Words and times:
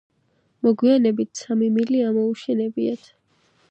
მოგვიანებით 0.67 1.43
სამი 1.43 1.71
მილი 1.77 2.03
ამოუშენებიათ. 2.09 3.17